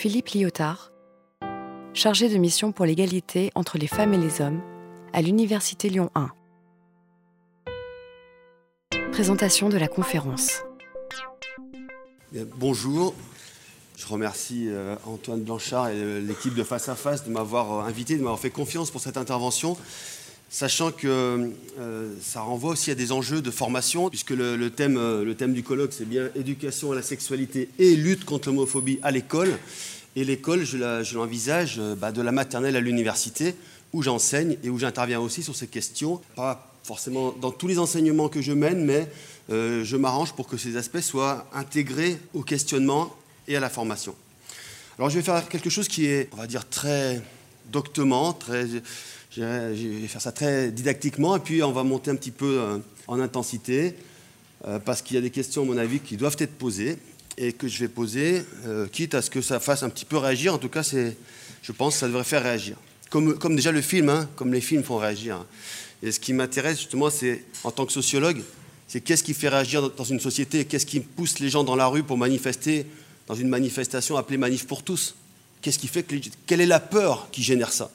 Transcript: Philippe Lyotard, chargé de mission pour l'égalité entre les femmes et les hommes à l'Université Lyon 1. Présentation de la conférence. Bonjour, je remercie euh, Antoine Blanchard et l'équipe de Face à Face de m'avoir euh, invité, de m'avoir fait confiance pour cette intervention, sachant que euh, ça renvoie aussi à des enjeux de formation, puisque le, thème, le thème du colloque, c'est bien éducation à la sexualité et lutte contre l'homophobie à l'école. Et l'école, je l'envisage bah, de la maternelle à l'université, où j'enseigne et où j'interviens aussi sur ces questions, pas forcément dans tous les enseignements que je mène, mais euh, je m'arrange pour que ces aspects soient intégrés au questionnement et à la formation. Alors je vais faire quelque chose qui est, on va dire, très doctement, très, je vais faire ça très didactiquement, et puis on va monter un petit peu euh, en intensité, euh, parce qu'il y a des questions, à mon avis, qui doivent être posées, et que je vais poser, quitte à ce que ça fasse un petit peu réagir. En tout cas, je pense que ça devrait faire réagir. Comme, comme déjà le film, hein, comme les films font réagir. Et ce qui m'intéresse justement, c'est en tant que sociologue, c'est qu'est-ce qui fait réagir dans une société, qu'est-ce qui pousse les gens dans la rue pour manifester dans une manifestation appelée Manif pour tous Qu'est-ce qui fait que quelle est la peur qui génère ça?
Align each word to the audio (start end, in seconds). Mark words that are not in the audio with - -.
Philippe 0.00 0.30
Lyotard, 0.30 0.92
chargé 1.92 2.30
de 2.30 2.38
mission 2.38 2.72
pour 2.72 2.86
l'égalité 2.86 3.50
entre 3.54 3.76
les 3.76 3.86
femmes 3.86 4.14
et 4.14 4.16
les 4.16 4.40
hommes 4.40 4.62
à 5.12 5.20
l'Université 5.20 5.90
Lyon 5.90 6.10
1. 6.14 6.30
Présentation 9.12 9.68
de 9.68 9.76
la 9.76 9.88
conférence. 9.88 10.62
Bonjour, 12.56 13.14
je 13.98 14.06
remercie 14.06 14.68
euh, 14.70 14.96
Antoine 15.04 15.42
Blanchard 15.42 15.90
et 15.90 16.22
l'équipe 16.22 16.54
de 16.54 16.64
Face 16.64 16.88
à 16.88 16.94
Face 16.94 17.26
de 17.26 17.30
m'avoir 17.30 17.70
euh, 17.70 17.82
invité, 17.82 18.14
de 18.16 18.22
m'avoir 18.22 18.40
fait 18.40 18.48
confiance 18.48 18.90
pour 18.90 19.02
cette 19.02 19.18
intervention, 19.18 19.76
sachant 20.50 20.92
que 20.92 21.50
euh, 21.78 22.14
ça 22.20 22.42
renvoie 22.42 22.72
aussi 22.72 22.90
à 22.90 22.94
des 22.94 23.12
enjeux 23.12 23.40
de 23.40 23.50
formation, 23.50 24.10
puisque 24.10 24.30
le, 24.30 24.68
thème, 24.68 24.96
le 24.96 25.34
thème 25.34 25.54
du 25.54 25.62
colloque, 25.62 25.92
c'est 25.92 26.08
bien 26.08 26.28
éducation 26.34 26.92
à 26.92 26.94
la 26.94 27.02
sexualité 27.02 27.70
et 27.78 27.96
lutte 27.96 28.24
contre 28.24 28.48
l'homophobie 28.48 28.98
à 29.02 29.10
l'école. 29.10 29.56
Et 30.16 30.24
l'école, 30.24 30.64
je 30.64 31.14
l'envisage 31.14 31.80
bah, 31.98 32.12
de 32.12 32.20
la 32.20 32.32
maternelle 32.32 32.76
à 32.76 32.80
l'université, 32.80 33.54
où 33.92 34.02
j'enseigne 34.02 34.56
et 34.62 34.70
où 34.70 34.78
j'interviens 34.78 35.20
aussi 35.20 35.42
sur 35.42 35.56
ces 35.56 35.66
questions, 35.66 36.20
pas 36.36 36.70
forcément 36.82 37.32
dans 37.32 37.50
tous 37.50 37.68
les 37.68 37.78
enseignements 37.78 38.28
que 38.28 38.42
je 38.42 38.52
mène, 38.52 38.84
mais 38.84 39.08
euh, 39.50 39.84
je 39.84 39.96
m'arrange 39.96 40.32
pour 40.32 40.48
que 40.48 40.56
ces 40.56 40.76
aspects 40.76 41.00
soient 41.00 41.46
intégrés 41.52 42.18
au 42.34 42.42
questionnement 42.42 43.14
et 43.48 43.56
à 43.56 43.60
la 43.60 43.70
formation. 43.70 44.14
Alors 44.98 45.10
je 45.10 45.16
vais 45.16 45.22
faire 45.22 45.48
quelque 45.48 45.70
chose 45.70 45.88
qui 45.88 46.06
est, 46.06 46.28
on 46.32 46.36
va 46.36 46.46
dire, 46.46 46.68
très 46.68 47.22
doctement, 47.70 48.32
très, 48.32 48.66
je 49.32 49.42
vais 49.42 50.08
faire 50.08 50.20
ça 50.20 50.32
très 50.32 50.70
didactiquement, 50.70 51.36
et 51.36 51.40
puis 51.40 51.62
on 51.62 51.72
va 51.72 51.82
monter 51.82 52.10
un 52.10 52.16
petit 52.16 52.30
peu 52.30 52.58
euh, 52.60 52.78
en 53.06 53.20
intensité, 53.20 53.94
euh, 54.66 54.78
parce 54.78 55.02
qu'il 55.02 55.16
y 55.16 55.18
a 55.18 55.22
des 55.22 55.30
questions, 55.30 55.62
à 55.62 55.64
mon 55.64 55.78
avis, 55.78 56.00
qui 56.00 56.16
doivent 56.16 56.36
être 56.38 56.54
posées, 56.54 56.98
et 57.38 57.52
que 57.52 57.68
je 57.68 57.78
vais 57.78 57.88
poser, 57.88 58.44
quitte 58.92 59.14
à 59.14 59.22
ce 59.22 59.30
que 59.30 59.40
ça 59.40 59.60
fasse 59.60 59.82
un 59.82 59.88
petit 59.88 60.04
peu 60.04 60.18
réagir. 60.18 60.52
En 60.52 60.58
tout 60.58 60.68
cas, 60.68 60.82
je 60.82 61.72
pense 61.72 61.94
que 61.94 62.00
ça 62.00 62.06
devrait 62.06 62.24
faire 62.24 62.42
réagir. 62.42 62.76
Comme, 63.08 63.38
comme 63.38 63.56
déjà 63.56 63.72
le 63.72 63.80
film, 63.80 64.10
hein, 64.10 64.28
comme 64.36 64.52
les 64.52 64.60
films 64.60 64.82
font 64.82 64.98
réagir. 64.98 65.46
Et 66.02 66.12
ce 66.12 66.20
qui 66.20 66.34
m'intéresse 66.34 66.78
justement, 66.78 67.08
c'est 67.08 67.44
en 67.64 67.70
tant 67.70 67.86
que 67.86 67.92
sociologue, 67.92 68.42
c'est 68.88 69.00
qu'est-ce 69.00 69.22
qui 69.22 69.34
fait 69.34 69.48
réagir 69.48 69.88
dans 69.90 70.04
une 70.04 70.20
société, 70.20 70.64
qu'est-ce 70.64 70.84
qui 70.84 71.00
pousse 71.00 71.38
les 71.38 71.48
gens 71.48 71.64
dans 71.64 71.76
la 71.76 71.86
rue 71.86 72.02
pour 72.02 72.18
manifester 72.18 72.86
dans 73.26 73.34
une 73.34 73.48
manifestation 73.48 74.16
appelée 74.16 74.36
Manif 74.36 74.66
pour 74.66 74.82
tous 74.82 75.14
Qu'est-ce 75.62 75.78
qui 75.78 75.88
fait 75.88 76.02
que 76.02 76.16
quelle 76.46 76.60
est 76.60 76.66
la 76.66 76.80
peur 76.80 77.28
qui 77.30 77.42
génère 77.42 77.72
ça? 77.72 77.90